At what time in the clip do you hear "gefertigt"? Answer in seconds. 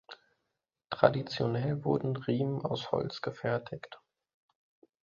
3.21-3.99